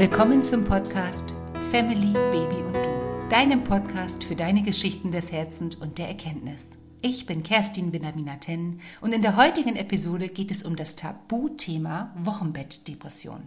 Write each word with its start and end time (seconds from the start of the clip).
Willkommen 0.00 0.42
zum 0.42 0.64
Podcast 0.64 1.34
Family, 1.70 2.14
Baby 2.32 2.62
und 2.62 2.72
Du, 2.72 3.28
deinem 3.28 3.62
Podcast 3.62 4.24
für 4.24 4.34
deine 4.34 4.62
Geschichten 4.62 5.12
des 5.12 5.30
Herzens 5.30 5.76
und 5.76 5.98
der 5.98 6.08
Erkenntnis. 6.08 6.64
Ich 7.02 7.26
bin 7.26 7.42
Kerstin 7.42 7.92
Benaminaten 7.92 8.80
und 9.02 9.12
in 9.12 9.20
der 9.20 9.36
heutigen 9.36 9.76
Episode 9.76 10.30
geht 10.30 10.52
es 10.52 10.62
um 10.62 10.74
das 10.74 10.96
Tabuthema 10.96 12.14
Wochenbettdepression. 12.16 13.42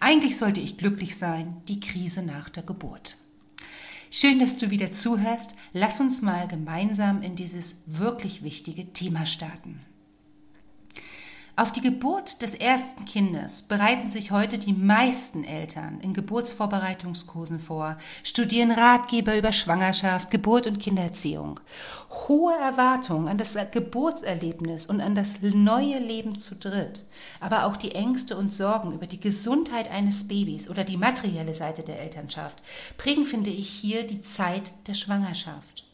Eigentlich 0.00 0.36
sollte 0.38 0.58
ich 0.58 0.76
glücklich 0.76 1.16
sein, 1.16 1.58
die 1.68 1.78
Krise 1.78 2.24
nach 2.24 2.48
der 2.48 2.64
Geburt. 2.64 3.16
Schön, 4.10 4.40
dass 4.40 4.58
du 4.58 4.70
wieder 4.70 4.90
zuhörst. 4.90 5.54
Lass 5.72 6.00
uns 6.00 6.20
mal 6.20 6.48
gemeinsam 6.48 7.22
in 7.22 7.36
dieses 7.36 7.84
wirklich 7.86 8.42
wichtige 8.42 8.92
Thema 8.92 9.24
starten. 9.24 9.78
Auf 11.54 11.70
die 11.70 11.82
Geburt 11.82 12.40
des 12.40 12.54
ersten 12.54 13.04
Kindes 13.04 13.64
bereiten 13.64 14.08
sich 14.08 14.30
heute 14.30 14.58
die 14.58 14.72
meisten 14.72 15.44
Eltern 15.44 16.00
in 16.00 16.14
Geburtsvorbereitungskursen 16.14 17.60
vor, 17.60 17.98
studieren 18.24 18.70
Ratgeber 18.70 19.36
über 19.36 19.52
Schwangerschaft, 19.52 20.30
Geburt 20.30 20.66
und 20.66 20.80
Kindererziehung. 20.80 21.60
Hohe 22.26 22.54
Erwartungen 22.54 23.28
an 23.28 23.36
das 23.36 23.54
Geburtserlebnis 23.70 24.86
und 24.86 25.02
an 25.02 25.14
das 25.14 25.42
neue 25.42 25.98
Leben 25.98 26.38
zu 26.38 26.54
dritt, 26.54 27.04
aber 27.38 27.66
auch 27.66 27.76
die 27.76 27.94
Ängste 27.94 28.38
und 28.38 28.50
Sorgen 28.50 28.92
über 28.92 29.06
die 29.06 29.20
Gesundheit 29.20 29.90
eines 29.90 30.26
Babys 30.26 30.70
oder 30.70 30.84
die 30.84 30.96
materielle 30.96 31.52
Seite 31.52 31.82
der 31.82 32.00
Elternschaft 32.00 32.62
prägen, 32.96 33.26
finde 33.26 33.50
ich, 33.50 33.68
hier 33.68 34.06
die 34.06 34.22
Zeit 34.22 34.72
der 34.86 34.94
Schwangerschaft. 34.94 35.84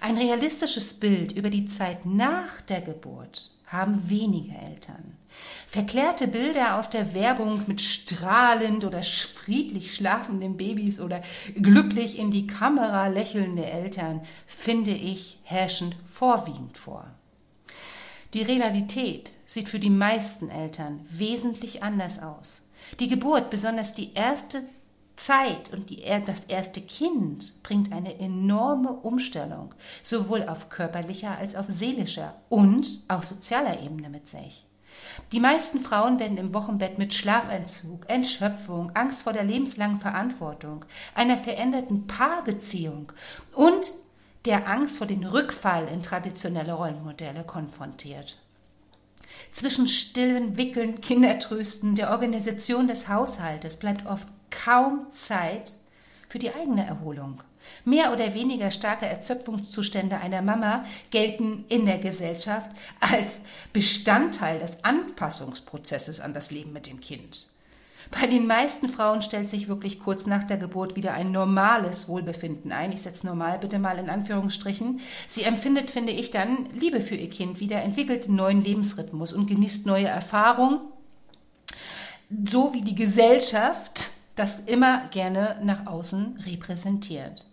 Ein 0.00 0.16
realistisches 0.16 0.94
Bild 0.94 1.32
über 1.32 1.50
die 1.50 1.66
Zeit 1.66 2.06
nach 2.06 2.62
der 2.62 2.80
Geburt 2.80 3.51
haben 3.72 4.08
wenige 4.08 4.52
Eltern. 4.54 5.16
Verklärte 5.66 6.28
Bilder 6.28 6.78
aus 6.78 6.90
der 6.90 7.14
Werbung 7.14 7.62
mit 7.66 7.80
strahlend 7.80 8.84
oder 8.84 9.02
friedlich 9.02 9.94
schlafenden 9.94 10.58
Babys 10.58 11.00
oder 11.00 11.22
glücklich 11.54 12.18
in 12.18 12.30
die 12.30 12.46
Kamera 12.46 13.06
lächelnde 13.06 13.64
Eltern 13.64 14.20
finde 14.46 14.90
ich 14.90 15.38
herrschend 15.44 15.96
vorwiegend 16.04 16.76
vor. 16.76 17.06
Die 18.34 18.42
Realität 18.42 19.32
sieht 19.46 19.68
für 19.68 19.78
die 19.78 19.90
meisten 19.90 20.50
Eltern 20.50 21.00
wesentlich 21.10 21.82
anders 21.82 22.22
aus. 22.22 22.70
Die 23.00 23.08
Geburt, 23.08 23.50
besonders 23.50 23.94
die 23.94 24.12
erste 24.14 24.62
Zeit 25.16 25.72
und 25.72 25.90
die, 25.90 26.04
das 26.26 26.44
erste 26.46 26.80
Kind 26.80 27.62
bringt 27.62 27.92
eine 27.92 28.18
enorme 28.18 28.92
Umstellung, 28.92 29.74
sowohl 30.02 30.48
auf 30.48 30.68
körperlicher 30.68 31.36
als 31.38 31.54
auf 31.54 31.66
seelischer 31.68 32.34
und 32.48 32.86
auch 33.08 33.22
sozialer 33.22 33.80
Ebene 33.82 34.08
mit 34.08 34.28
sich. 34.28 34.66
Die 35.32 35.40
meisten 35.40 35.80
Frauen 35.80 36.18
werden 36.18 36.38
im 36.38 36.54
Wochenbett 36.54 36.98
mit 36.98 37.14
Schlafentzug, 37.14 38.08
Entschöpfung, 38.08 38.92
Angst 38.94 39.22
vor 39.22 39.32
der 39.32 39.44
lebenslangen 39.44 39.98
Verantwortung, 39.98 40.84
einer 41.14 41.36
veränderten 41.36 42.06
Paarbeziehung 42.06 43.12
und 43.54 43.90
der 44.44 44.68
Angst 44.68 44.98
vor 44.98 45.06
dem 45.06 45.22
Rückfall 45.22 45.88
in 45.88 46.02
traditionelle 46.02 46.72
Rollenmodelle 46.72 47.44
konfrontiert. 47.44 48.38
Zwischen 49.52 49.88
stillen 49.88 50.56
Wickeln, 50.56 51.00
Kindertrösten, 51.00 51.94
der 51.94 52.10
Organisation 52.10 52.88
des 52.88 53.08
Haushaltes 53.08 53.78
bleibt 53.78 54.06
oft 54.06 54.28
kaum 54.52 55.06
Zeit 55.10 55.74
für 56.28 56.38
die 56.38 56.54
eigene 56.54 56.86
Erholung. 56.86 57.42
Mehr 57.84 58.12
oder 58.12 58.34
weniger 58.34 58.70
starke 58.70 59.06
Erzöpfungszustände 59.06 60.18
einer 60.18 60.42
Mama 60.42 60.84
gelten 61.10 61.64
in 61.68 61.86
der 61.86 61.98
Gesellschaft 61.98 62.70
als 63.00 63.40
Bestandteil 63.72 64.58
des 64.58 64.84
Anpassungsprozesses 64.84 66.20
an 66.20 66.34
das 66.34 66.50
Leben 66.50 66.72
mit 66.72 66.86
dem 66.86 67.00
Kind. 67.00 67.48
Bei 68.10 68.26
den 68.26 68.46
meisten 68.46 68.88
Frauen 68.88 69.22
stellt 69.22 69.48
sich 69.48 69.68
wirklich 69.68 69.98
kurz 69.98 70.26
nach 70.26 70.42
der 70.42 70.58
Geburt 70.58 70.96
wieder 70.96 71.14
ein 71.14 71.32
normales 71.32 72.08
Wohlbefinden 72.08 72.70
ein. 72.70 72.92
Ich 72.92 73.02
setze 73.02 73.26
normal 73.26 73.58
bitte 73.58 73.78
mal 73.78 73.98
in 73.98 74.10
Anführungsstrichen. 74.10 75.00
Sie 75.28 75.44
empfindet, 75.44 75.90
finde 75.90 76.12
ich, 76.12 76.30
dann 76.30 76.68
Liebe 76.74 77.00
für 77.00 77.14
ihr 77.14 77.30
Kind 77.30 77.60
wieder, 77.60 77.80
entwickelt 77.80 78.26
einen 78.26 78.36
neuen 78.36 78.62
Lebensrhythmus 78.62 79.32
und 79.32 79.46
genießt 79.46 79.86
neue 79.86 80.08
Erfahrungen, 80.08 80.80
so 82.46 82.74
wie 82.74 82.82
die 82.82 82.94
Gesellschaft 82.94 84.11
das 84.34 84.60
immer 84.60 85.08
gerne 85.08 85.58
nach 85.62 85.86
außen 85.86 86.38
repräsentiert. 86.46 87.46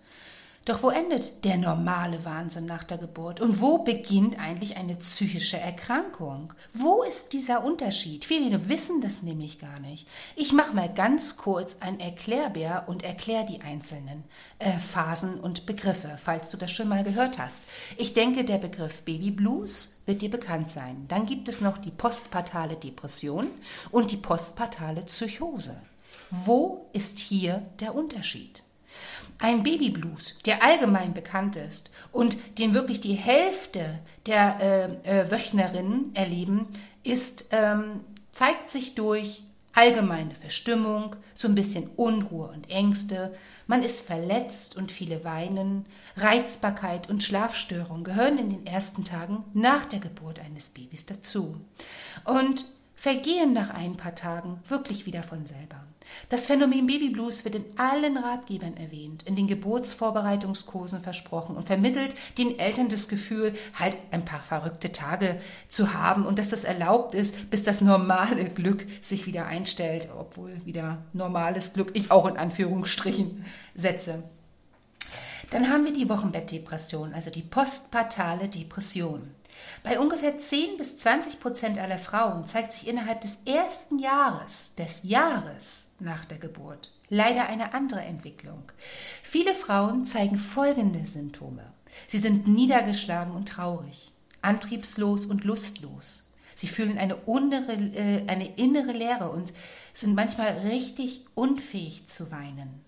Doch 0.70 0.84
wo 0.84 0.92
endet 0.92 1.46
der 1.46 1.58
normale 1.58 2.24
Wahnsinn 2.26 2.68
nach 2.68 2.84
der 2.84 3.00
Geburt? 3.00 3.42
Und 3.42 3.60
wo 3.60 3.80
beginnt 3.80 4.38
eigentlich 4.40 4.78
eine 4.78 4.94
psychische 4.94 5.58
Erkrankung? 5.58 6.54
Wo 6.74 7.02
ist 7.02 7.34
dieser 7.34 7.64
Unterschied? 7.64 8.24
Viele 8.24 8.70
wissen 8.70 9.02
das 9.02 9.24
nämlich 9.24 9.58
gar 9.58 9.80
nicht. 9.80 10.08
Ich 10.36 10.54
mache 10.54 10.76
mal 10.76 10.94
ganz 10.94 11.38
kurz 11.38 11.78
ein 11.80 12.00
Erklärbär 12.00 12.84
und 12.86 13.02
erkläre 13.02 13.48
die 13.48 13.62
einzelnen 13.62 14.24
äh, 14.60 14.78
Phasen 14.78 15.40
und 15.40 15.66
Begriffe, 15.66 16.20
falls 16.20 16.50
du 16.50 16.58
das 16.58 16.70
schon 16.70 16.90
mal 16.90 17.04
gehört 17.04 17.40
hast. 17.40 17.64
Ich 17.98 18.14
denke, 18.14 18.44
der 18.44 18.60
Begriff 18.60 19.02
Baby 19.02 19.32
Blues 19.32 20.02
wird 20.06 20.22
dir 20.22 20.30
bekannt 20.30 20.70
sein. 20.70 21.06
Dann 21.08 21.26
gibt 21.26 21.50
es 21.50 21.62
noch 21.62 21.80
die 21.80 21.90
postpartale 21.90 22.76
Depression 22.76 23.48
und 23.90 24.12
die 24.12 24.18
postpartale 24.18 25.02
Psychose. 25.02 25.82
Wo 26.30 26.90
ist 26.94 27.20
hier 27.20 27.64
der 27.80 27.96
Unterschied? 27.96 28.64
Ein 29.40 29.64
Babyblues, 29.64 30.38
der 30.46 30.64
allgemein 30.64 31.14
bekannt 31.14 31.56
ist 31.56 31.92
und 32.12 32.60
den 32.60 32.74
wirklich 32.74 33.00
die 33.00 33.14
Hälfte 33.14 34.00
der 34.26 34.60
äh, 35.06 35.22
äh, 35.22 35.32
Wöchnerinnen 35.32 36.14
erleben, 36.14 36.68
ist, 37.04 37.48
ähm, 37.52 38.02
zeigt 38.34 38.70
sich 38.70 38.96
durch 38.96 39.44
allgemeine 39.74 40.36
Verstimmung, 40.36 41.16
so 41.34 41.48
ein 41.48 41.56
bisschen 41.56 41.90
Unruhe 41.96 42.50
und 42.50 42.70
Ängste, 42.70 43.34
man 43.68 43.84
ist 43.84 44.02
verletzt 44.02 44.76
und 44.76 44.92
viele 44.92 45.24
weinen, 45.24 45.86
Reizbarkeit 46.18 47.10
und 47.10 47.24
Schlafstörung 47.24 48.04
gehören 48.04 48.38
in 48.38 48.50
den 48.50 48.66
ersten 48.66 49.04
Tagen 49.04 49.46
nach 49.54 49.86
der 49.86 50.00
Geburt 50.00 50.40
eines 50.40 50.70
Babys 50.70 51.06
dazu 51.06 51.62
und 52.26 52.66
vergehen 52.96 53.54
nach 53.54 53.70
ein 53.70 53.96
paar 53.96 54.16
Tagen 54.16 54.60
wirklich 54.66 55.06
wieder 55.06 55.24
von 55.24 55.46
selber. 55.46 55.86
Das 56.30 56.46
Phänomen 56.46 56.88
Babyblues 56.88 57.46
wird 57.46 57.56
in 57.56 57.66
allen 57.78 58.18
Ratgebern 58.18 58.78
erwähnt, 58.78 59.24
in 59.24 59.36
den 59.36 59.48
Geburtsvorbereitungskursen 59.48 61.02
versprochen 61.02 61.56
und 61.56 61.66
vermittelt 61.66 62.16
den 62.38 62.60
Eltern 62.60 62.90
das 62.90 63.08
Gefühl, 63.08 63.54
halt 63.78 63.98
ein 64.12 64.26
paar 64.26 64.42
verrückte 64.42 64.92
Tage 64.92 65.40
zu 65.68 65.94
haben 65.94 66.26
und 66.26 66.40
dass 66.40 66.50
das 66.50 66.64
erlaubt 66.64 67.14
ist, 67.14 67.50
bis 67.50 67.64
das 67.64 67.82
normale 67.82 68.46
Glück 68.50 68.86
sich 69.02 69.26
wieder 69.26 69.46
einstellt, 69.46 70.10
obwohl 70.18 70.66
wieder 70.66 71.00
normales 71.14 71.74
Glück 71.74 71.92
ich 71.94 72.12
auch 72.12 72.28
in 72.28 72.38
Anführungsstrichen 72.38 73.46
setze. 73.76 74.24
Dann 75.50 75.70
haben 75.70 75.86
wir 75.86 75.94
die 75.94 76.10
Wochenbettdepression, 76.10 77.14
also 77.14 77.32
die 77.32 77.42
postpartale 77.42 78.50
Depression. 78.50 79.32
Bei 79.84 80.00
ungefähr 80.00 80.40
10 80.40 80.78
bis 80.78 80.98
20 80.98 81.40
Prozent 81.40 81.80
aller 81.80 81.98
Frauen 81.98 82.46
zeigt 82.46 82.72
sich 82.72 82.88
innerhalb 82.88 83.22
des 83.22 83.38
ersten 83.46 84.00
Jahres, 84.00 84.76
des 84.76 85.04
Jahres 85.04 85.92
nach 86.00 86.26
der 86.26 86.38
Geburt, 86.38 86.92
leider 87.10 87.48
eine 87.48 87.74
andere 87.74 88.02
Entwicklung. 88.02 88.64
Viele 89.24 89.54
Frauen 89.54 90.06
zeigen 90.06 90.38
folgende 90.38 91.06
Symptome. 91.06 91.64
Sie 92.08 92.20
sind 92.20 92.48
niedergeschlagen 92.48 93.34
und 93.34 93.50
traurig, 93.50 94.12
antriebslos 94.42 95.26
und 95.26 95.44
lustlos. 95.44 96.32
Sie 96.56 96.68
fühlen 96.68 96.98
eine, 96.98 97.16
innere, 97.26 97.74
äh, 97.74 98.28
eine 98.28 98.56
innere 98.56 98.92
Leere 98.92 99.30
und 99.30 99.54
sind 99.94 100.16
manchmal 100.16 100.50
richtig 100.70 101.26
unfähig 101.34 102.08
zu 102.08 102.32
weinen. 102.32 102.82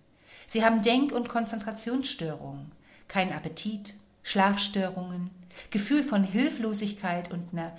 Sie 0.45 0.65
haben 0.65 0.81
Denk- 0.81 1.13
und 1.13 1.29
Konzentrationsstörungen, 1.29 2.71
keinen 3.07 3.31
Appetit, 3.31 3.93
Schlafstörungen, 4.23 5.31
Gefühl 5.69 6.03
von 6.03 6.23
Hilflosigkeit 6.23 7.31
und 7.31 7.53
einer 7.53 7.77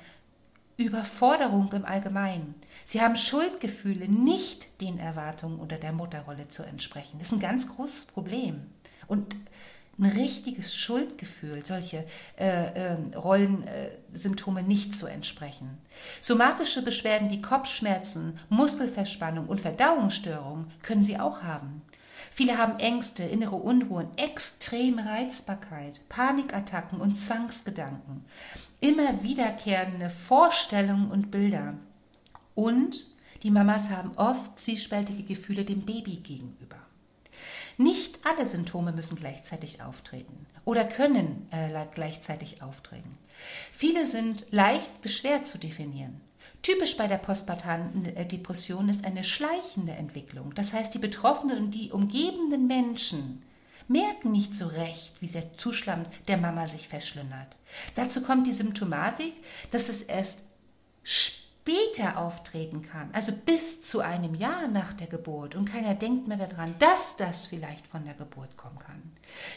Überforderung 0.77 1.72
im 1.72 1.84
Allgemeinen. 1.84 2.54
Sie 2.84 3.01
haben 3.01 3.16
Schuldgefühle, 3.16 4.09
nicht 4.09 4.80
den 4.80 4.98
Erwartungen 4.98 5.60
oder 5.60 5.77
der 5.77 5.92
Mutterrolle 5.92 6.48
zu 6.48 6.63
entsprechen. 6.63 7.19
Das 7.19 7.28
ist 7.28 7.34
ein 7.34 7.41
ganz 7.41 7.69
großes 7.69 8.07
Problem. 8.07 8.66
Und 9.07 9.36
ein 9.98 10.07
richtiges 10.07 10.74
Schuldgefühl, 10.74 11.65
solche 11.65 12.04
äh, 12.39 12.95
äh, 12.95 12.97
Rollensymptome 13.15 14.63
nicht 14.63 14.97
zu 14.97 15.07
entsprechen. 15.07 15.78
Somatische 16.21 16.83
Beschwerden 16.83 17.30
wie 17.30 17.42
Kopfschmerzen, 17.42 18.39
Muskelverspannung 18.48 19.47
und 19.47 19.60
Verdauungsstörungen 19.60 20.71
können 20.83 21.04
sie 21.04 21.19
auch 21.19 21.42
haben. 21.42 21.83
Viele 22.34 22.57
haben 22.57 22.79
Ängste, 22.79 23.25
innere 23.25 23.57
Unruhen, 23.57 24.09
extreme 24.17 25.05
Reizbarkeit, 25.05 26.01
Panikattacken 26.09 26.99
und 26.99 27.15
Zwangsgedanken, 27.15 28.25
immer 28.81 29.23
wiederkehrende 29.23 30.09
Vorstellungen 30.09 31.11
und 31.11 31.31
Bilder. 31.31 31.75
Und 32.55 33.09
die 33.43 33.51
Mamas 33.51 33.91
haben 33.91 34.13
oft 34.17 34.59
zwiespältige 34.59 35.25
Gefühle 35.25 35.67
dem 35.67 35.84
Baby 35.84 36.17
gegenüber. 36.17 36.77
Nicht 37.77 38.21
alle 38.25 38.47
Symptome 38.47 38.93
müssen 38.93 39.17
gleichzeitig 39.17 39.83
auftreten 39.83 40.47
oder 40.65 40.84
können 40.84 41.49
äh, 41.51 41.69
gleichzeitig 41.95 42.63
auftreten. 42.63 43.19
Viele 43.73 44.07
sind 44.07 44.47
leicht 44.53 45.03
beschwert 45.03 45.47
zu 45.47 45.59
definieren. 45.59 46.23
Typisch 46.62 46.97
bei 46.97 47.09
der 47.09 47.18
postpartalen 47.18 48.04
Depression 48.28 48.88
ist 48.88 49.04
eine 49.04 49.24
schleichende 49.24 49.92
Entwicklung. 49.92 50.54
Das 50.54 50.72
heißt, 50.72 50.94
die 50.94 51.00
Betroffenen 51.00 51.59
und 51.59 51.70
die 51.72 51.91
umgebenden 51.91 52.68
Menschen 52.68 53.42
merken 53.88 54.30
nicht 54.30 54.54
so 54.54 54.68
recht, 54.68 55.20
wie 55.20 55.26
der 55.26 55.56
Zustand 55.59 56.09
der 56.28 56.36
Mama 56.36 56.68
sich 56.68 56.86
verschlimmert. 56.86 57.56
Dazu 57.97 58.22
kommt 58.22 58.47
die 58.47 58.53
Symptomatik, 58.53 59.34
dass 59.72 59.88
es 59.88 60.03
erst 60.03 60.42
später 61.03 62.18
auftreten 62.18 62.82
kann, 62.82 63.10
also 63.12 63.32
bis 63.32 63.82
zu 63.82 64.00
einem 64.00 64.34
Jahr 64.34 64.68
nach 64.68 64.92
der 64.92 65.09
Geburt 65.09 65.54
und 65.54 65.64
keiner 65.64 65.94
denkt 65.94 66.28
mehr 66.28 66.36
daran, 66.36 66.74
dass 66.78 67.16
das 67.16 67.47
vielleicht 67.47 67.86
von 67.86 68.04
der 68.04 68.14
Geburt 68.14 68.56
kommen 68.56 68.78
kann. 68.78 69.03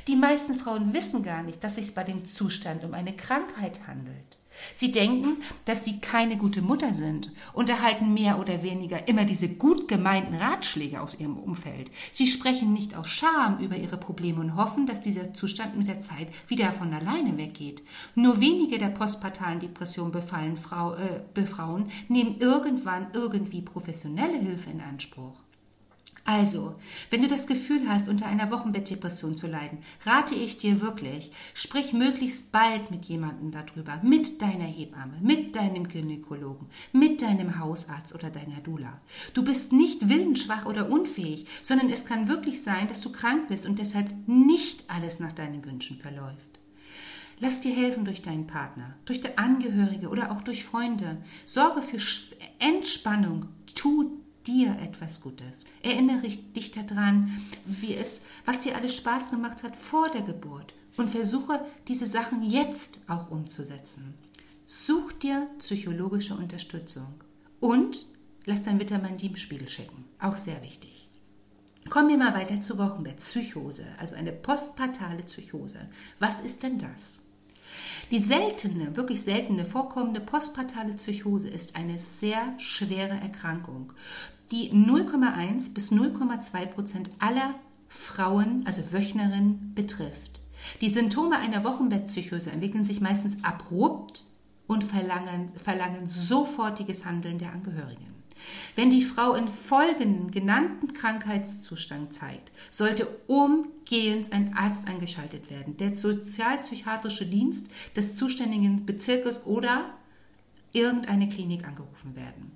Die 0.07 0.15
meisten 0.15 0.53
Frauen 0.53 0.93
wissen 0.93 1.23
gar 1.23 1.41
nicht, 1.41 1.63
dass 1.63 1.77
es 1.77 1.87
sich 1.87 1.95
bei 1.95 2.03
dem 2.03 2.25
Zustand 2.25 2.83
um 2.83 2.93
eine 2.93 3.15
Krankheit 3.15 3.87
handelt. 3.87 4.37
Sie 4.73 4.91
denken, 4.91 5.37
dass 5.65 5.83
sie 5.83 5.99
keine 5.99 6.37
gute 6.37 6.61
Mutter 6.61 6.93
sind 6.93 7.31
und 7.53 7.69
erhalten 7.69 8.13
mehr 8.13 8.39
oder 8.39 8.63
weniger 8.63 9.07
immer 9.07 9.25
diese 9.25 9.49
gut 9.49 9.87
gemeinten 9.87 10.35
Ratschläge 10.35 11.01
aus 11.01 11.19
ihrem 11.19 11.37
Umfeld. 11.37 11.91
Sie 12.13 12.27
sprechen 12.27 12.71
nicht 12.71 12.95
aus 12.95 13.09
Scham 13.09 13.59
über 13.59 13.75
ihre 13.75 13.97
Probleme 13.97 14.39
und 14.39 14.55
hoffen, 14.55 14.85
dass 14.85 15.01
dieser 15.01 15.33
Zustand 15.33 15.75
mit 15.75 15.87
der 15.87 15.99
Zeit 15.99 16.27
wieder 16.47 16.71
von 16.71 16.93
alleine 16.93 17.37
weggeht. 17.37 17.83
Nur 18.13 18.39
wenige 18.39 18.77
der 18.77 18.89
postpartalen 18.89 19.59
Depression 19.59 20.11
befallen 20.11 20.57
Frau, 20.57 20.95
äh, 20.95 21.45
Frauen 21.45 21.89
nehmen 22.07 22.37
irgendwann 22.39 23.07
irgendwie 23.13 23.61
professionelle 23.61 24.37
Hilfe 24.37 24.69
in 24.69 24.81
Anspruch. 24.81 25.35
Also, 26.27 26.73
wenn 27.11 27.21
du 27.21 27.27
das 27.27 27.45
Gefühl 27.45 27.87
hast, 27.87 28.09
unter 28.09 28.25
einer 28.25 28.49
Wochenbettdepression 28.49 29.37
zu 29.37 29.45
leiden, 29.45 29.77
rate 30.07 30.33
ich 30.33 30.57
dir 30.57 30.81
wirklich, 30.81 31.31
sprich 31.53 31.93
möglichst 31.93 32.51
bald 32.51 32.89
mit 32.89 33.05
jemandem 33.05 33.51
darüber, 33.51 33.99
mit 34.01 34.41
deiner 34.41 34.65
Hebamme, 34.65 35.19
mit 35.21 35.55
deinem 35.55 35.87
Gynäkologen, 35.87 36.67
mit 36.91 37.21
deinem 37.21 37.59
Hausarzt 37.59 38.15
oder 38.15 38.31
deiner 38.31 38.59
Dula. 38.61 38.99
Du 39.35 39.43
bist 39.43 39.71
nicht 39.71 40.09
willensschwach 40.09 40.65
oder 40.65 40.89
unfähig, 40.89 41.45
sondern 41.61 41.91
es 41.91 42.07
kann 42.07 42.27
wirklich 42.27 42.63
sein, 42.63 42.87
dass 42.87 43.01
du 43.01 43.11
krank 43.11 43.47
bist 43.47 43.67
und 43.67 43.77
deshalb 43.77 44.09
nicht 44.27 44.83
alles 44.87 45.19
nach 45.19 45.31
deinen 45.31 45.63
Wünschen 45.63 45.95
verläuft. 45.95 46.59
Lass 47.39 47.59
dir 47.59 47.75
helfen 47.75 48.03
durch 48.03 48.23
deinen 48.23 48.47
Partner, 48.47 48.95
durch 49.05 49.21
die 49.21 49.37
Angehörige 49.37 50.09
oder 50.09 50.31
auch 50.31 50.41
durch 50.41 50.63
Freunde. 50.63 51.17
Sorge 51.45 51.83
für 51.83 51.99
Entspannung. 52.57 53.45
Tu 53.75 54.24
dir 54.47 54.77
etwas 54.81 55.21
Gutes. 55.21 55.65
Erinnere 55.81 56.27
dich 56.27 56.71
daran, 56.71 57.41
wie 57.65 57.95
es, 57.95 58.21
was 58.45 58.61
dir 58.61 58.75
alles 58.75 58.95
Spaß 58.95 59.31
gemacht 59.31 59.63
hat 59.63 59.75
vor 59.75 60.09
der 60.09 60.21
Geburt 60.21 60.73
und 60.97 61.09
versuche 61.09 61.59
diese 61.87 62.05
Sachen 62.05 62.43
jetzt 62.43 62.99
auch 63.07 63.31
umzusetzen. 63.31 64.13
Such 64.65 65.11
dir 65.13 65.47
psychologische 65.59 66.35
Unterstützung 66.35 67.13
und 67.59 68.05
lass 68.45 68.63
dein 68.63 68.79
Vitamin 68.79 69.17
D 69.17 69.27
im 69.27 69.35
Spiegel 69.35 69.67
checken. 69.67 70.05
Auch 70.19 70.37
sehr 70.37 70.61
wichtig. 70.61 71.07
Kommen 71.89 72.09
wir 72.09 72.17
mal 72.17 72.33
weiter 72.33 72.61
zur 72.61 72.79
Wochenbett. 72.79 73.17
Psychose, 73.17 73.85
also 73.99 74.15
eine 74.15 74.31
postpartale 74.31 75.21
Psychose. 75.23 75.87
Was 76.19 76.41
ist 76.41 76.63
denn 76.63 76.79
das? 76.79 77.24
Die 78.11 78.19
seltene, 78.19 78.95
wirklich 78.95 79.21
seltene 79.21 79.65
vorkommende 79.65 80.19
postpartale 80.19 80.93
Psychose 80.93 81.49
ist 81.49 81.75
eine 81.75 81.97
sehr 81.97 82.53
schwere 82.57 83.13
Erkrankung 83.13 83.93
die 84.51 84.71
0,1 84.71 85.73
bis 85.73 85.91
0,2 85.91 86.65
Prozent 86.67 87.09
aller 87.19 87.55
Frauen, 87.87 88.63
also 88.65 88.91
Wöchnerinnen, 88.91 89.73
betrifft. 89.73 90.41
Die 90.81 90.89
Symptome 90.89 91.37
einer 91.37 91.63
Wochenbettpsychose 91.63 92.51
entwickeln 92.51 92.85
sich 92.85 93.01
meistens 93.01 93.43
abrupt 93.43 94.25
und 94.67 94.83
verlangen, 94.83 95.49
verlangen 95.63 96.07
sofortiges 96.07 97.05
Handeln 97.05 97.37
der 97.37 97.53
Angehörigen. 97.53 98.14
Wenn 98.75 98.89
die 98.89 99.03
Frau 99.03 99.33
in 99.33 99.47
folgenden 99.47 100.31
genannten 100.31 100.93
Krankheitszustand 100.93 102.13
zeigt, 102.13 102.51
sollte 102.69 103.07
umgehend 103.27 104.31
ein 104.33 104.55
Arzt 104.55 104.87
eingeschaltet 104.87 105.49
werden, 105.49 105.77
der 105.77 105.95
sozialpsychiatrische 105.95 107.25
Dienst 107.25 107.69
des 107.95 108.15
zuständigen 108.15 108.85
Bezirkes 108.85 109.45
oder 109.45 109.93
irgendeine 110.73 111.29
Klinik 111.29 111.65
angerufen 111.65 112.15
werden. 112.15 112.51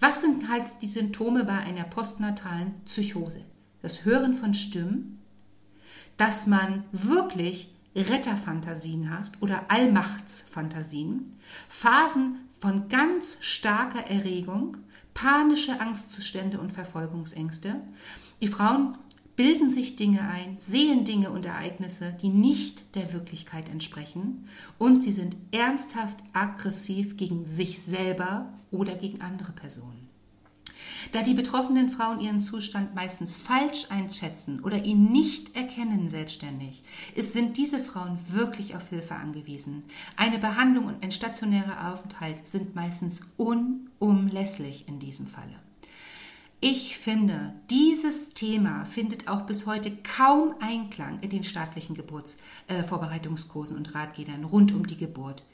Was 0.00 0.20
sind 0.20 0.48
halt 0.48 0.64
die 0.80 0.88
Symptome 0.88 1.44
bei 1.44 1.58
einer 1.58 1.84
postnatalen 1.84 2.74
Psychose? 2.84 3.44
Das 3.82 4.04
Hören 4.04 4.34
von 4.34 4.54
Stimmen, 4.54 5.20
dass 6.16 6.46
man 6.46 6.84
wirklich 6.92 7.70
Retterfantasien 7.96 9.10
hat 9.10 9.32
oder 9.40 9.66
Allmachtsfantasien, 9.68 11.38
Phasen 11.68 12.40
von 12.60 12.88
ganz 12.88 13.36
starker 13.40 14.06
Erregung, 14.10 14.76
panische 15.14 15.80
Angstzustände 15.80 16.60
und 16.60 16.72
Verfolgungsängste. 16.72 17.76
Die 18.42 18.48
Frauen 18.48 18.96
bilden 19.36 19.70
sich 19.70 19.96
Dinge 19.96 20.20
ein, 20.20 20.56
sehen 20.60 21.04
Dinge 21.04 21.30
und 21.30 21.46
Ereignisse, 21.46 22.14
die 22.20 22.28
nicht 22.28 22.94
der 22.94 23.12
Wirklichkeit 23.12 23.68
entsprechen 23.68 24.48
und 24.78 25.02
sie 25.02 25.12
sind 25.12 25.36
ernsthaft 25.50 26.16
aggressiv 26.32 27.16
gegen 27.16 27.46
sich 27.46 27.82
selber 27.82 28.52
oder 28.70 28.94
gegen 28.94 29.22
andere 29.22 29.52
Personen. 29.52 30.08
Da 31.12 31.22
die 31.22 31.34
betroffenen 31.34 31.90
Frauen 31.90 32.20
ihren 32.20 32.40
Zustand 32.40 32.94
meistens 32.94 33.34
falsch 33.34 33.86
einschätzen 33.90 34.60
oder 34.60 34.84
ihn 34.84 35.10
nicht 35.10 35.56
erkennen 35.56 36.08
selbstständig, 36.08 36.82
ist, 37.14 37.32
sind 37.32 37.56
diese 37.56 37.78
Frauen 37.78 38.18
wirklich 38.30 38.74
auf 38.76 38.88
Hilfe 38.88 39.14
angewiesen. 39.14 39.84
Eine 40.16 40.38
Behandlung 40.38 40.86
und 40.86 41.02
ein 41.02 41.12
stationärer 41.12 41.92
Aufenthalt 41.92 42.46
sind 42.46 42.74
meistens 42.74 43.32
unumlässlich 43.36 44.88
in 44.88 44.98
diesem 44.98 45.26
Falle. 45.26 45.58
Ich 46.60 46.96
finde, 46.96 47.52
dieses 47.68 48.30
Thema 48.30 48.86
findet 48.86 49.28
auch 49.28 49.42
bis 49.42 49.66
heute 49.66 49.92
kaum 50.16 50.54
Einklang 50.60 51.20
in 51.20 51.28
den 51.28 51.44
staatlichen 51.44 51.94
Geburtsvorbereitungskursen 51.94 53.76
äh, 53.76 53.78
und 53.78 53.94
Ratgebern 53.94 54.44
rund 54.44 54.72
um 54.72 54.86
die 54.86 54.96
Geburt. 54.96 55.44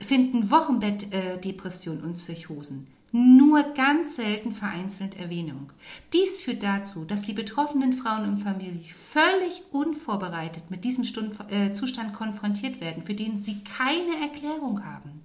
Finden 0.00 0.50
Wochenbettdepressionen 0.50 2.02
äh, 2.02 2.06
und 2.06 2.16
Psychosen 2.16 2.88
nur 3.12 3.62
ganz 3.74 4.16
selten 4.16 4.52
vereinzelt 4.52 5.18
Erwähnung. 5.18 5.72
Dies 6.12 6.42
führt 6.42 6.62
dazu, 6.62 7.04
dass 7.04 7.22
die 7.22 7.32
betroffenen 7.32 7.92
Frauen 7.92 8.28
und 8.28 8.36
Familien 8.36 8.84
völlig 8.84 9.62
unvorbereitet 9.72 10.70
mit 10.70 10.84
diesem 10.84 11.04
äh, 11.48 11.72
Zustand 11.72 12.14
konfrontiert 12.14 12.80
werden, 12.80 13.02
für 13.02 13.14
den 13.14 13.36
sie 13.36 13.58
keine 13.64 14.20
Erklärung 14.22 14.84
haben. 14.84 15.22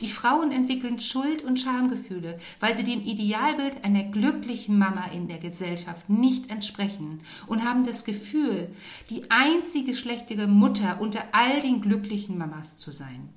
Die 0.00 0.08
Frauen 0.08 0.52
entwickeln 0.52 1.00
Schuld- 1.00 1.42
und 1.42 1.58
Schamgefühle, 1.58 2.38
weil 2.60 2.74
sie 2.74 2.84
dem 2.84 3.02
Idealbild 3.02 3.84
einer 3.84 4.04
glücklichen 4.04 4.78
Mama 4.78 5.06
in 5.12 5.28
der 5.28 5.38
Gesellschaft 5.38 6.08
nicht 6.08 6.50
entsprechen 6.50 7.20
und 7.46 7.64
haben 7.64 7.86
das 7.86 8.04
Gefühl, 8.04 8.68
die 9.10 9.30
einzige 9.30 9.94
schlechtere 9.94 10.46
Mutter 10.46 11.00
unter 11.00 11.22
all 11.32 11.60
den 11.60 11.80
glücklichen 11.80 12.38
Mamas 12.38 12.78
zu 12.78 12.90
sein. 12.90 13.28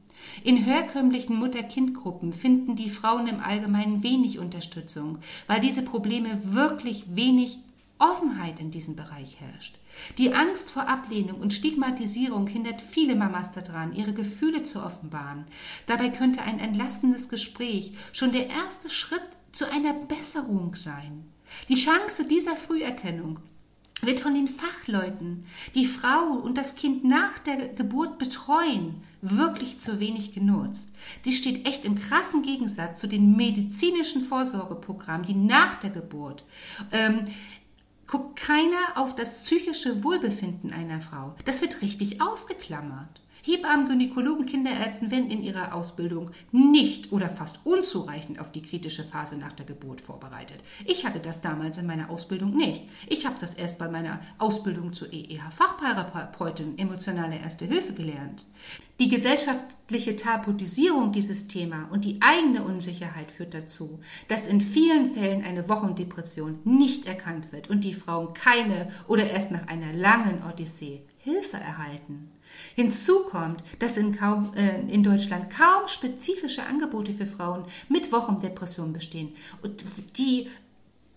In 0.44 0.58
herkömmlichen 0.58 1.36
Mutter-Kind-Gruppen 1.36 2.34
finden 2.34 2.76
die 2.76 2.90
Frauen 2.90 3.28
im 3.28 3.40
Allgemeinen 3.40 4.04
wenig 4.04 4.40
Unterstützung, 4.40 5.20
weil 5.48 5.60
diese 5.60 5.84
Probleme 5.84 6.54
wirklich 6.54 7.06
wenig 7.16 7.60
Offenheit 8.00 8.60
in 8.60 8.72
diesem 8.72 8.96
Bereich 8.96 9.42
herrscht. 9.42 9.76
Die 10.18 10.34
Angst 10.34 10.72
vor 10.72 10.88
Ablehnung 10.88 11.42
und 11.42 11.54
Stigmatisierung 11.54 12.48
hindert 12.48 12.82
viele 12.82 13.16
Mamas 13.16 13.52
daran, 13.52 13.94
ihre 13.94 14.14
Gefühle 14.14 14.64
zu 14.64 14.82
offenbaren. 14.82 15.46
Dabei 15.86 16.10
könnte 16.10 16.42
ein 16.42 16.60
entlastendes 16.60 17.28
Gespräch 17.28 17.94
schon 18.14 18.32
der 18.32 18.48
erste 18.48 18.90
Schritt 18.90 19.22
zu 19.52 19.70
einer 19.70 19.94
Besserung 19.94 20.76
sein. 20.76 21.26
Die 21.68 21.76
Chance 21.76 22.26
dieser 22.26 22.56
Früherkennung 22.56 23.40
wird 24.01 24.20
von 24.20 24.34
den 24.34 24.48
Fachleuten, 24.48 25.46
die 25.75 25.86
Frau 25.86 26.39
und 26.41 26.58
das 26.58 26.75
Kind 26.75 27.03
nach 27.03 27.39
der 27.39 27.70
Geburt 27.70 28.18
betreuen, 28.18 29.01
wirklich 29.22 29.79
zu 29.79 30.00
wenig 30.00 30.34
genutzt. 30.34 30.94
Die 31.25 31.32
steht 31.32 31.68
echt 31.68 31.86
im 31.86 31.96
krassen 31.96 32.44
Gegensatz 32.44 33.00
zu 33.00 33.08
den 33.08 33.36
medizinischen 33.36 34.24
Vorsorgeprogrammen, 34.24 35.25
die 35.25 35.34
nach 35.34 35.79
der 35.79 35.89
Geburt 35.89 36.46
ähm, 36.91 37.25
guckt 38.08 38.38
keiner 38.38 38.96
auf 38.96 39.15
das 39.15 39.39
psychische 39.39 40.03
Wohlbefinden 40.03 40.74
einer 40.74 41.01
Frau. 41.01 41.36
Das 41.46 41.62
wird 41.62 41.82
richtig 41.82 42.22
ausgeklammert. 42.22 43.22
Hebammen, 43.41 43.88
Gynäkologen, 43.88 44.46
Kinderärzten 44.46 45.12
werden 45.12 45.29
in 45.29 45.41
ihrer 45.41 45.74
Ausbildung 45.74 46.31
nicht 46.51 47.12
oder 47.12 47.29
fast 47.29 47.65
unzureichend 47.65 48.39
auf 48.39 48.51
die 48.51 48.62
kritische 48.62 49.03
Phase 49.03 49.38
nach 49.38 49.53
der 49.53 49.65
Geburt 49.65 50.01
vorbereitet. 50.01 50.63
Ich 50.86 51.05
hatte 51.05 51.19
das 51.19 51.41
damals 51.41 51.77
in 51.77 51.88
meiner 51.88 52.10
Ausbildung 52.10 52.55
nicht. 52.55 52.84
Ich 53.08 53.25
habe 53.25 53.38
das 53.39 53.53
erst 53.53 53.77
bei 53.77 53.88
meiner 53.88 54.19
Ausbildung 54.38 54.93
zur 54.93 55.12
EEH-Fachtherapeutin 55.13 56.77
emotionale 56.77 57.38
Erste 57.39 57.65
Hilfe 57.65 57.93
gelernt. 57.93 58.46
Die 59.00 59.08
gesellschaftliche 59.08 60.17
Tabuisierung 60.17 61.13
dieses 61.13 61.48
Thema 61.48 61.88
und 61.91 62.03
die 62.03 62.19
eigene 62.22 62.63
Unsicherheit 62.63 63.31
führt 63.31 63.53
dazu, 63.53 64.01
dass 64.27 64.48
in 64.48 64.60
vielen 64.60 65.13
Fällen 65.13 65.43
eine 65.43 65.69
Wochendepression 65.69 66.60
nicht 66.65 67.05
erkannt 67.05 67.53
wird 67.53 67.69
und 67.69 67.86
die 67.86 67.93
Frauen 67.93 68.34
keine 68.34 68.91
oder 69.08 69.29
erst 69.29 69.51
nach 69.51 69.67
einer 69.67 69.93
langen 69.93 70.43
Odyssee 70.43 71.03
Hilfe 71.17 71.58
erhalten. 71.58 72.31
Hinzu 72.75 73.24
kommt, 73.24 73.63
dass 73.80 73.98
in, 73.98 74.16
kaum, 74.16 74.54
äh, 74.56 74.82
in 74.92 75.04
Deutschland 75.04 75.50
kaum 75.50 75.88
spezifische 75.88 76.63
Angebote 76.63 77.13
für 77.13 77.25
Frauen 77.25 77.66
mit 77.88 78.12
Wochendepressionen 78.12 78.94
bestehen 78.94 79.30
die 80.18 80.48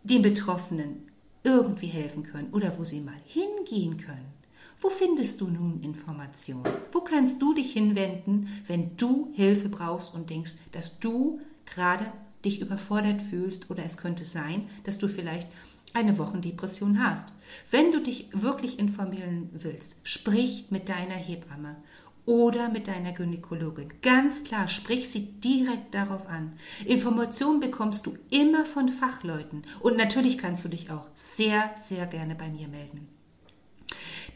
den 0.05 0.23
Betroffenen 0.23 1.09
irgendwie 1.45 1.87
helfen 1.87 2.23
können 2.23 2.53
oder 2.53 2.77
wo 2.79 2.85
sie 2.85 3.01
mal 3.01 3.17
hingehen 3.27 3.97
können. 3.97 4.33
Wo 4.81 4.91
findest 4.91 5.41
du 5.41 5.47
nun 5.47 5.81
Informationen? 5.83 6.67
Wo 6.91 7.01
kannst 7.01 7.41
du 7.41 7.55
dich 7.55 7.73
hinwenden, 7.73 8.49
wenn 8.67 8.97
du 8.97 9.33
Hilfe 9.35 9.69
brauchst 9.69 10.13
und 10.13 10.29
denkst, 10.29 10.55
dass 10.73 10.99
du 10.99 11.41
gerade 11.67 12.13
dich 12.45 12.61
überfordert 12.61 13.23
fühlst 13.23 13.71
oder 13.71 13.85
es 13.85 13.97
könnte 13.97 14.25
sein, 14.25 14.69
dass 14.83 14.99
du 14.99 15.09
vielleicht 15.09 15.49
eine 15.95 16.19
Wochendepression 16.19 17.03
hast. 17.03 17.33
Wenn 17.71 17.93
du 17.93 18.01
dich 18.01 18.29
wirklich 18.33 18.79
informieren 18.79 19.51
willst, 19.53 19.97
sprich 20.05 20.67
mit 20.71 20.89
deiner 20.89 21.15
Hebamme 21.15 21.77
oder 22.25 22.69
mit 22.69 22.89
deiner 22.89 23.13
Gynäkologin. 23.13 23.93
Ganz 24.03 24.45
klar, 24.45 24.69
sprich 24.69 25.11
sie 25.11 25.33
direkt 25.41 25.95
darauf 25.95 26.29
an. 26.29 26.53
Informationen 26.85 27.61
bekommst 27.61 28.07
du 28.07 28.17
immer 28.31 28.65
von 28.65 28.89
Fachleuten 28.89 29.63
und 29.81 29.97
natürlich 29.97 30.39
kannst 30.39 30.65
du 30.65 30.69
dich 30.69 30.91
auch 30.91 31.09
sehr, 31.15 31.71
sehr 31.85 32.07
gerne 32.07 32.35
bei 32.35 32.49
mir 32.49 32.69
melden. 32.69 33.09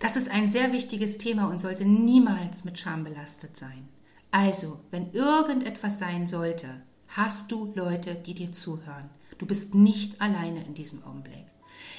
Das 0.01 0.17
ist 0.17 0.31
ein 0.31 0.51
sehr 0.51 0.73
wichtiges 0.73 1.17
Thema 1.17 1.49
und 1.49 1.61
sollte 1.61 1.85
niemals 1.85 2.65
mit 2.65 2.79
Scham 2.79 3.05
belastet 3.05 3.57
sein. 3.57 3.89
Also, 4.31 4.81
wenn 4.91 5.13
irgendetwas 5.13 5.99
sein 5.99 6.27
sollte, 6.27 6.69
hast 7.09 7.51
du 7.51 7.73
Leute, 7.75 8.15
die 8.15 8.35
dir 8.35 8.53
zuhören. 8.53 9.09
Du 9.39 9.47
bist 9.47 9.75
nicht 9.75 10.21
alleine 10.21 10.65
in 10.65 10.75
diesem 10.75 11.05
Augenblick. 11.05 11.45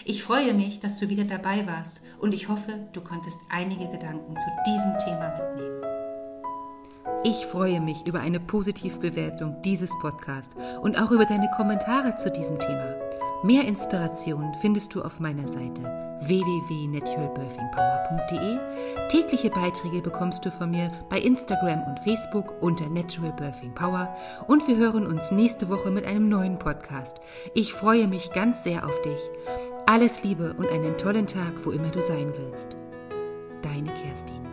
Ich 0.06 0.24
freue 0.24 0.53
mich, 0.53 0.79
dass 0.79 1.00
du 1.00 1.10
wieder 1.10 1.25
dabei 1.25 1.67
warst 1.67 2.01
und 2.20 2.34
ich 2.34 2.48
hoffe, 2.50 2.88
du 2.94 3.01
konntest 3.01 3.38
einige 3.50 3.88
Gedanken 3.89 4.36
zu 4.39 4.50
diesem 4.65 4.98
Thema 5.00 5.38
mitnehmen. 5.38 5.82
Ich 7.24 7.46
freue 7.46 7.82
mich 7.82 8.08
über 8.08 8.22
eine 8.22 8.39
Positivbewertung 8.39 9.62
dieses 9.63 9.91
Podcasts 10.00 10.56
und 10.82 10.98
auch 10.98 11.12
über 11.12 11.25
deine 11.25 11.50
Kommentare 11.56 12.17
zu 12.17 12.32
diesem 12.32 12.58
Thema. 12.60 12.96
Mehr 13.44 13.65
Inspiration 13.65 14.56
findest 14.62 14.96
du 14.96 15.01
auf 15.01 15.20
meiner 15.20 15.48
Seite 15.48 16.07
www.naturalbirthingpower.de. 16.22 18.58
Tägliche 19.10 19.50
Beiträge 19.50 20.02
bekommst 20.02 20.46
du 20.46 20.52
von 20.52 20.72
mir 20.72 20.90
bei 21.10 21.20
Instagram 21.20 21.84
und 21.84 22.00
Facebook 22.00 22.54
unter 22.62 22.88
Natural 22.90 23.34
Birthing 23.34 23.74
Power 23.74 24.16
und 24.48 24.66
wir 24.68 24.78
hören 24.78 25.06
uns 25.06 25.32
nächste 25.32 25.68
Woche 25.70 25.92
mit 25.92 26.06
einem 26.06 26.30
neuen 26.30 26.58
Podcast. 26.60 27.20
Ich 27.54 27.74
freue 27.74 28.08
mich 28.08 28.32
ganz 28.32 28.64
sehr 28.64 28.86
auf 28.86 29.02
dich. 29.02 29.20
Alles 29.86 30.24
Liebe 30.24 30.56
und 30.58 30.70
einen 30.70 30.98
tollen 30.98 31.28
Tag, 31.28 31.54
wo 31.64 31.72
immer 31.72 31.90
du 31.90 32.02
sein 32.02 32.34
willst. 32.38 32.78
Deine 33.62 33.92
Kerstin. 34.04 34.47